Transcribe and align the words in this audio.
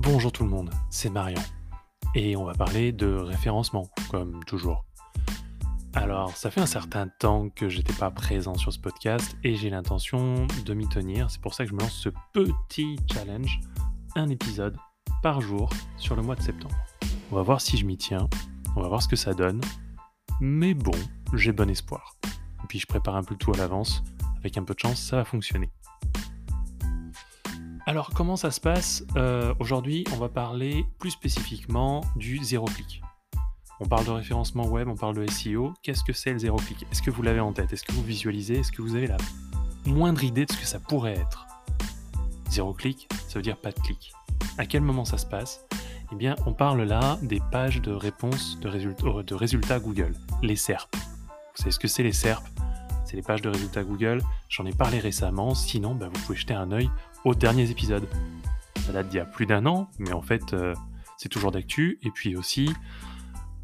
Bonjour 0.00 0.30
tout 0.30 0.44
le 0.44 0.48
monde, 0.48 0.70
c'est 0.90 1.10
Marian. 1.10 1.42
Et 2.14 2.36
on 2.36 2.44
va 2.44 2.52
parler 2.52 2.92
de 2.92 3.16
référencement, 3.16 3.90
comme 4.12 4.44
toujours. 4.44 4.84
Alors, 5.92 6.36
ça 6.36 6.52
fait 6.52 6.60
un 6.60 6.66
certain 6.66 7.08
temps 7.08 7.48
que 7.48 7.68
j'étais 7.68 7.92
pas 7.92 8.12
présent 8.12 8.54
sur 8.54 8.72
ce 8.72 8.78
podcast 8.78 9.36
et 9.42 9.56
j'ai 9.56 9.70
l'intention 9.70 10.46
de 10.64 10.74
m'y 10.74 10.88
tenir. 10.88 11.32
C'est 11.32 11.40
pour 11.40 11.52
ça 11.52 11.64
que 11.64 11.70
je 11.70 11.74
me 11.74 11.80
lance 11.80 11.94
ce 11.94 12.10
petit 12.32 12.96
challenge, 13.12 13.58
un 14.14 14.28
épisode 14.28 14.76
par 15.20 15.40
jour 15.40 15.68
sur 15.96 16.14
le 16.14 16.22
mois 16.22 16.36
de 16.36 16.42
septembre. 16.42 16.76
On 17.32 17.34
va 17.34 17.42
voir 17.42 17.60
si 17.60 17.76
je 17.76 17.84
m'y 17.84 17.96
tiens, 17.96 18.28
on 18.76 18.82
va 18.82 18.86
voir 18.86 19.02
ce 19.02 19.08
que 19.08 19.16
ça 19.16 19.34
donne. 19.34 19.60
Mais 20.40 20.74
bon, 20.74 20.96
j'ai 21.34 21.50
bon 21.50 21.68
espoir. 21.68 22.14
Et 22.24 22.66
puis 22.68 22.78
je 22.78 22.86
prépare 22.86 23.16
un 23.16 23.24
peu 23.24 23.34
tout 23.34 23.50
à 23.50 23.56
l'avance. 23.56 24.04
Avec 24.38 24.56
un 24.58 24.62
peu 24.62 24.74
de 24.74 24.78
chance, 24.78 25.00
ça 25.00 25.16
va 25.16 25.24
fonctionner. 25.24 25.72
Alors 27.88 28.10
comment 28.10 28.36
ça 28.36 28.50
se 28.50 28.60
passe 28.60 29.02
euh, 29.16 29.54
Aujourd'hui, 29.60 30.04
on 30.12 30.18
va 30.18 30.28
parler 30.28 30.84
plus 30.98 31.12
spécifiquement 31.12 32.02
du 32.16 32.36
zéro 32.44 32.66
clic. 32.66 33.00
On 33.80 33.86
parle 33.86 34.04
de 34.04 34.10
référencement 34.10 34.66
web, 34.66 34.88
on 34.88 34.94
parle 34.94 35.16
de 35.16 35.26
SEO. 35.26 35.72
Qu'est-ce 35.82 36.04
que 36.04 36.12
c'est 36.12 36.34
le 36.34 36.38
zéro 36.38 36.58
clic? 36.58 36.84
Est-ce 36.92 37.00
que 37.00 37.10
vous 37.10 37.22
l'avez 37.22 37.40
en 37.40 37.54
tête? 37.54 37.72
Est-ce 37.72 37.84
que 37.84 37.92
vous 37.92 38.02
visualisez? 38.02 38.58
Est-ce 38.58 38.72
que 38.72 38.82
vous 38.82 38.94
avez 38.94 39.06
la 39.06 39.16
moindre 39.86 40.22
idée 40.22 40.44
de 40.44 40.52
ce 40.52 40.58
que 40.58 40.66
ça 40.66 40.80
pourrait 40.80 41.14
être? 41.14 41.46
Zéro 42.50 42.74
clic, 42.74 43.08
ça 43.26 43.36
veut 43.38 43.42
dire 43.42 43.56
pas 43.56 43.72
de 43.72 43.80
clic. 43.80 44.12
À 44.58 44.66
quel 44.66 44.82
moment 44.82 45.06
ça 45.06 45.16
se 45.16 45.24
passe? 45.24 45.64
Eh 46.12 46.14
bien, 46.14 46.36
on 46.44 46.52
parle 46.52 46.82
là 46.82 47.18
des 47.22 47.40
pages 47.50 47.80
de 47.80 47.92
réponse 47.92 48.60
de, 48.60 48.68
résultats, 48.68 49.22
de 49.22 49.34
résultats 49.34 49.80
Google, 49.80 50.14
les 50.42 50.56
SERP. 50.56 50.94
Vous 50.94 51.62
savez 51.62 51.70
ce 51.70 51.78
que 51.78 51.88
c'est 51.88 52.02
les 52.02 52.12
SERP? 52.12 52.44
C'est 53.08 53.16
les 53.16 53.22
pages 53.22 53.40
de 53.40 53.48
résultats 53.48 53.84
Google. 53.84 54.20
J'en 54.50 54.66
ai 54.66 54.72
parlé 54.72 54.98
récemment, 54.98 55.54
sinon 55.54 55.94
bah, 55.94 56.10
vous 56.12 56.20
pouvez 56.22 56.38
jeter 56.38 56.52
un 56.52 56.70
œil 56.72 56.90
aux 57.24 57.34
derniers 57.34 57.70
épisodes. 57.70 58.06
Ça 58.84 58.92
date 58.92 59.08
d'il 59.08 59.16
y 59.16 59.20
a 59.20 59.24
plus 59.24 59.46
d'un 59.46 59.64
an, 59.64 59.88
mais 59.98 60.12
en 60.12 60.20
fait 60.20 60.52
euh, 60.52 60.74
c'est 61.16 61.30
toujours 61.30 61.50
d'actu. 61.50 61.98
Et 62.02 62.10
puis 62.10 62.36
aussi, 62.36 62.70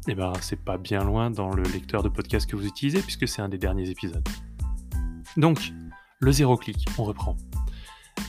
eh 0.07 0.15
ben, 0.15 0.33
c'est 0.41 0.59
pas 0.63 0.77
bien 0.77 1.03
loin 1.03 1.29
dans 1.29 1.51
le 1.51 1.63
lecteur 1.63 2.01
de 2.01 2.09
podcast 2.09 2.49
que 2.49 2.55
vous 2.55 2.65
utilisez, 2.65 3.01
puisque 3.01 3.27
c'est 3.27 3.41
un 3.41 3.49
des 3.49 3.57
derniers 3.57 3.89
épisodes. 3.89 4.27
Donc, 5.37 5.73
le 6.19 6.31
zéro 6.31 6.57
clic, 6.57 6.87
on 6.97 7.03
reprend. 7.03 7.37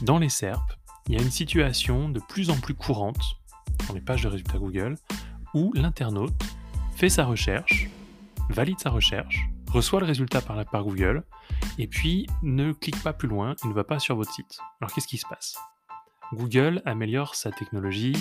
Dans 0.02 0.18
les 0.18 0.28
SERP, 0.28 0.72
il 1.08 1.14
y 1.14 1.18
a 1.18 1.22
une 1.22 1.30
situation 1.30 2.08
de 2.08 2.20
plus 2.20 2.50
en 2.50 2.56
plus 2.56 2.74
courante 2.74 3.22
dans 3.88 3.94
les 3.94 4.00
pages 4.00 4.22
de 4.22 4.28
résultats 4.28 4.58
Google 4.58 4.96
où 5.54 5.72
l'internaute 5.74 6.34
fait 6.94 7.08
sa 7.08 7.24
recherche, 7.24 7.88
valide 8.50 8.78
sa 8.80 8.90
recherche, 8.90 9.48
reçoit 9.70 10.00
le 10.00 10.06
résultat 10.06 10.40
par, 10.40 10.84
Google, 10.84 11.24
et 11.78 11.86
puis 11.86 12.26
ne 12.42 12.72
clique 12.72 13.02
pas 13.02 13.12
plus 13.12 13.28
loin 13.28 13.54
et 13.64 13.68
ne 13.68 13.72
va 13.72 13.84
pas 13.84 13.98
sur 13.98 14.16
votre 14.16 14.32
site. 14.32 14.58
Alors 14.80 14.92
qu'est-ce 14.92 15.08
qui 15.08 15.18
se 15.18 15.26
passe? 15.28 15.56
Google 16.32 16.82
améliore 16.84 17.34
sa 17.34 17.52
technologie 17.52 18.16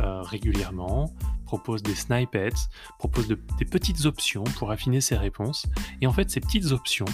euh, 0.00 0.22
régulièrement, 0.22 1.12
propose 1.44 1.82
des 1.82 1.94
snippets, 1.94 2.68
propose 2.98 3.28
des 3.28 3.64
petites 3.64 4.04
options 4.04 4.44
pour 4.44 4.70
affiner 4.70 5.00
ses 5.00 5.16
réponses, 5.16 5.66
et 6.00 6.06
en 6.06 6.12
fait 6.12 6.30
ces 6.30 6.40
petites 6.40 6.72
options, 6.72 7.06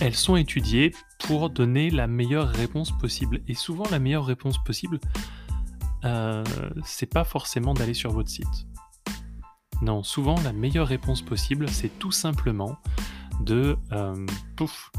elles 0.00 0.14
sont 0.14 0.36
étudiées 0.36 0.94
pour 1.20 1.50
donner 1.50 1.90
la 1.90 2.06
meilleure 2.06 2.48
réponse 2.48 2.90
possible. 2.98 3.40
Et 3.48 3.54
souvent 3.54 3.84
la 3.90 3.98
meilleure 3.98 4.24
réponse 4.24 4.62
possible, 4.64 4.98
euh, 6.04 6.44
c'est 6.84 7.06
pas 7.06 7.24
forcément 7.24 7.74
d'aller 7.74 7.94
sur 7.94 8.10
votre 8.12 8.28
site. 8.28 8.66
Non, 9.82 10.04
souvent 10.04 10.36
la 10.44 10.52
meilleure 10.52 10.86
réponse 10.86 11.22
possible, 11.22 11.68
c'est 11.68 11.98
tout 11.98 12.12
simplement 12.12 12.78
de, 13.40 13.76
euh, 13.90 14.14
pouf, 14.54 14.92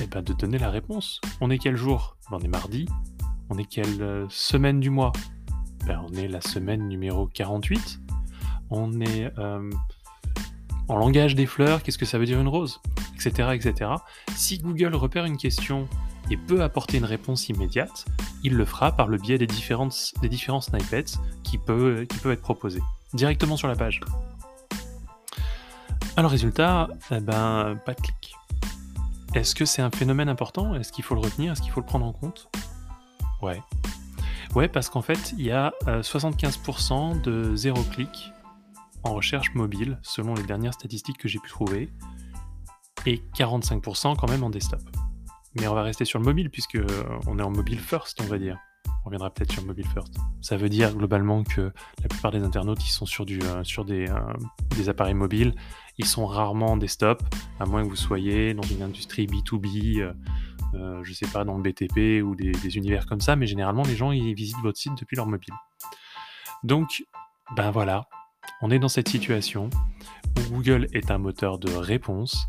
eh 0.00 0.06
ben 0.06 0.22
de 0.22 0.32
donner 0.32 0.56
la 0.56 0.70
réponse. 0.70 1.20
On 1.42 1.50
est 1.50 1.58
quel 1.58 1.76
jour? 1.76 2.16
Ben, 2.30 2.38
On 2.40 2.40
est 2.42 2.48
mardi. 2.48 2.86
On 3.50 3.58
est 3.58 3.66
quelle 3.66 4.00
euh, 4.00 4.26
semaine 4.30 4.80
du 4.80 4.88
mois? 4.88 5.12
Ben, 5.86 6.02
On 6.08 6.14
est 6.14 6.28
la 6.28 6.40
semaine 6.40 6.88
numéro 6.88 7.26
48. 7.26 8.00
On 8.70 9.02
est 9.02 9.30
euh, 9.38 9.70
en 10.88 10.96
langage 10.96 11.34
des 11.34 11.44
fleurs, 11.44 11.82
qu'est-ce 11.82 11.98
que 11.98 12.06
ça 12.06 12.18
veut 12.18 12.24
dire 12.24 12.40
une 12.40 12.48
rose? 12.48 12.80
Etc. 13.16 13.50
etc. 13.52 13.90
Si 14.34 14.56
Google 14.56 14.94
repère 14.94 15.26
une 15.26 15.36
question 15.36 15.88
et 16.30 16.38
peut 16.38 16.62
apporter 16.62 16.96
une 16.96 17.04
réponse 17.04 17.50
immédiate, 17.50 18.06
il 18.42 18.54
le 18.54 18.64
fera 18.64 18.92
par 18.92 19.08
le 19.08 19.18
biais 19.18 19.36
des, 19.36 19.46
différents 19.46 19.90
snippets 19.90 21.18
qui 21.42 21.58
peuvent 21.58 22.00
être 22.00 22.40
proposés 22.40 22.82
directement 23.14 23.56
sur 23.56 23.68
la 23.68 23.76
page. 23.76 24.00
Alors 26.16 26.30
résultat, 26.30 26.88
eh 27.10 27.20
ben, 27.20 27.78
pas 27.84 27.94
de 27.94 28.00
clic. 28.00 28.34
Est-ce 29.34 29.54
que 29.54 29.66
c'est 29.66 29.82
un 29.82 29.90
phénomène 29.90 30.30
important? 30.30 30.74
Est-ce 30.74 30.90
qu'il 30.90 31.04
faut 31.04 31.14
le 31.14 31.20
retenir? 31.20 31.52
Est-ce 31.52 31.60
qu'il 31.60 31.70
faut 31.70 31.80
le 31.80 31.86
prendre 31.86 32.06
en 32.06 32.12
compte? 32.12 32.48
Ouais. 33.42 33.60
Ouais, 34.54 34.68
parce 34.68 34.88
qu'en 34.88 35.02
fait, 35.02 35.34
il 35.36 35.44
y 35.44 35.50
a 35.50 35.74
75% 35.86 36.92
euh, 36.92 37.20
de 37.20 37.56
zéro 37.56 37.82
clic 37.82 38.32
en 39.04 39.12
recherche 39.12 39.54
mobile, 39.54 39.98
selon 40.02 40.34
les 40.34 40.42
dernières 40.44 40.72
statistiques 40.72 41.18
que 41.18 41.28
j'ai 41.28 41.38
pu 41.38 41.50
trouver, 41.50 41.92
et 43.04 43.22
45% 43.36 44.16
quand 44.16 44.28
même 44.28 44.42
en 44.42 44.50
desktop. 44.50 44.80
Mais 45.54 45.68
on 45.68 45.74
va 45.74 45.82
rester 45.82 46.06
sur 46.06 46.18
le 46.18 46.24
mobile, 46.24 46.48
puisque 46.48 46.76
euh, 46.76 46.86
on 47.26 47.38
est 47.38 47.42
en 47.42 47.50
mobile 47.50 47.78
first, 47.78 48.20
on 48.22 48.26
va 48.26 48.38
dire 48.38 48.58
reviendra 49.06 49.30
peut-être 49.30 49.52
sur 49.52 49.64
mobile 49.64 49.86
first. 49.86 50.14
Ça 50.40 50.56
veut 50.56 50.68
dire 50.68 50.94
globalement 50.94 51.44
que 51.44 51.72
la 52.02 52.08
plupart 52.08 52.32
des 52.32 52.42
internautes 52.42 52.84
ils 52.84 52.90
sont 52.90 53.06
sur, 53.06 53.24
du, 53.24 53.40
euh, 53.42 53.64
sur 53.64 53.84
des, 53.84 54.08
euh, 54.08 54.18
des, 54.76 54.88
appareils 54.88 55.14
mobiles, 55.14 55.54
ils 55.98 56.04
sont 56.04 56.26
rarement 56.26 56.72
en 56.72 56.76
desktop, 56.76 57.22
à 57.58 57.66
moins 57.66 57.84
que 57.84 57.88
vous 57.88 57.96
soyez 57.96 58.52
dans 58.52 58.62
une 58.62 58.82
industrie 58.82 59.26
B2B, 59.26 60.00
euh, 60.74 61.00
je 61.02 61.12
sais 61.12 61.26
pas, 61.28 61.44
dans 61.44 61.56
le 61.56 61.62
BTP 61.62 62.22
ou 62.22 62.34
des, 62.34 62.52
des, 62.52 62.76
univers 62.76 63.06
comme 63.06 63.20
ça, 63.20 63.36
mais 63.36 63.46
généralement 63.46 63.82
les 63.84 63.96
gens 63.96 64.10
ils 64.10 64.34
visitent 64.34 64.60
votre 64.62 64.78
site 64.78 64.98
depuis 64.98 65.16
leur 65.16 65.26
mobile. 65.26 65.54
Donc, 66.64 67.04
ben 67.54 67.70
voilà, 67.70 68.08
on 68.60 68.70
est 68.70 68.78
dans 68.78 68.88
cette 68.88 69.08
situation 69.08 69.70
où 70.36 70.54
Google 70.54 70.88
est 70.92 71.10
un 71.10 71.18
moteur 71.18 71.58
de 71.58 71.70
réponse 71.70 72.46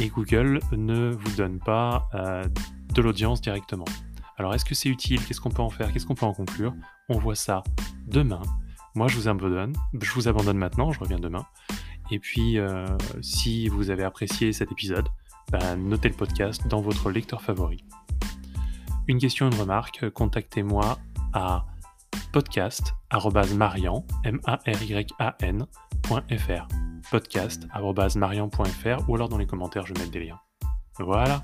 et 0.00 0.08
Google 0.08 0.60
ne 0.72 1.10
vous 1.10 1.36
donne 1.36 1.58
pas 1.60 2.08
de 2.92 3.02
l'audience 3.02 3.40
directement. 3.40 3.86
Alors 4.36 4.54
est-ce 4.54 4.64
que 4.64 4.74
c'est 4.74 4.88
utile? 4.88 5.24
Qu'est-ce 5.24 5.40
qu'on 5.40 5.50
peut 5.50 5.62
en 5.62 5.70
faire? 5.70 5.92
Qu'est-ce 5.92 6.06
qu'on 6.06 6.14
peut 6.14 6.26
en 6.26 6.32
conclure? 6.32 6.74
On 7.08 7.18
voit 7.18 7.34
ça 7.34 7.62
demain. 8.06 8.42
Moi 8.94 9.08
je 9.08 9.16
vous 9.16 9.28
abandonne, 9.28 9.74
je 10.00 10.12
vous 10.12 10.28
abandonne 10.28 10.58
maintenant, 10.58 10.92
je 10.92 11.00
reviens 11.00 11.18
demain. 11.18 11.46
Et 12.10 12.18
puis 12.18 12.58
euh, 12.58 12.86
si 13.22 13.68
vous 13.68 13.90
avez 13.90 14.04
apprécié 14.04 14.52
cet 14.52 14.72
épisode, 14.72 15.08
bah, 15.50 15.76
notez 15.76 16.08
le 16.08 16.14
podcast 16.14 16.66
dans 16.68 16.80
votre 16.80 17.10
lecteur 17.10 17.42
favori. 17.42 17.84
Une 19.06 19.18
question, 19.18 19.48
une 19.48 19.54
remarque, 19.54 20.08
contactez-moi 20.10 20.98
à 21.32 21.66
podcast.marian, 22.32 24.04
m 24.24 24.40
ou 29.06 29.14
alors 29.14 29.28
dans 29.28 29.38
les 29.38 29.46
commentaires 29.46 29.86
je 29.86 29.94
mets 29.94 30.08
des 30.08 30.24
liens. 30.24 30.40
Voilà. 30.98 31.42